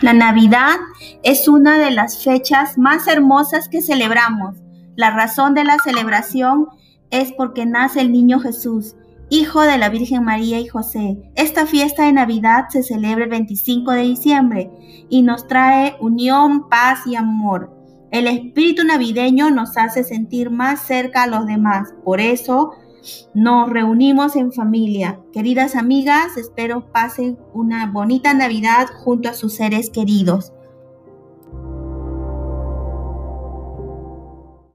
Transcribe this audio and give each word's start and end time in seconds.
La 0.00 0.14
Navidad 0.14 0.76
es 1.22 1.46
una 1.46 1.78
de 1.78 1.90
las 1.90 2.24
fechas 2.24 2.78
más 2.78 3.06
hermosas 3.06 3.68
que 3.68 3.82
celebramos. 3.82 4.56
La 4.96 5.10
razón 5.10 5.52
de 5.52 5.62
la 5.62 5.76
celebración 5.84 6.68
es 7.10 7.32
porque 7.32 7.66
nace 7.66 8.00
el 8.00 8.10
niño 8.10 8.40
Jesús, 8.40 8.96
hijo 9.28 9.60
de 9.60 9.76
la 9.76 9.90
Virgen 9.90 10.24
María 10.24 10.58
y 10.58 10.68
José. 10.68 11.18
Esta 11.34 11.66
fiesta 11.66 12.04
de 12.04 12.14
Navidad 12.14 12.68
se 12.70 12.82
celebra 12.82 13.24
el 13.24 13.30
25 13.30 13.92
de 13.92 14.02
diciembre 14.02 14.70
y 15.10 15.20
nos 15.20 15.46
trae 15.46 15.96
unión, 16.00 16.70
paz 16.70 17.06
y 17.06 17.14
amor. 17.14 17.70
El 18.10 18.26
espíritu 18.26 18.84
navideño 18.84 19.50
nos 19.50 19.76
hace 19.76 20.02
sentir 20.02 20.48
más 20.48 20.80
cerca 20.80 21.24
a 21.24 21.26
los 21.26 21.44
demás. 21.44 21.92
Por 22.04 22.20
eso 22.22 22.72
nos 23.34 23.70
reunimos 23.70 24.36
en 24.36 24.52
familia. 24.52 25.20
Queridas 25.32 25.76
amigas, 25.76 26.36
espero 26.36 26.90
pasen 26.92 27.38
una 27.54 27.86
bonita 27.86 28.34
Navidad 28.34 28.88
junto 29.04 29.28
a 29.28 29.34
sus 29.34 29.54
seres 29.54 29.90
queridos. 29.90 30.52